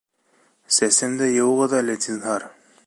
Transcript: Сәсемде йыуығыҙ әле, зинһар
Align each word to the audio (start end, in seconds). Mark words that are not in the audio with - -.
Сәсемде 0.77 1.29
йыуығыҙ 1.35 1.79
әле, 1.83 2.01
зинһар 2.09 2.49